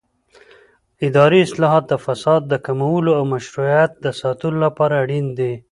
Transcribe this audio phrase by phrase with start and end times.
[1.07, 5.53] اداري اصلاحات د فساد د کمولو او مشروعیت د ساتلو لپاره اړین دي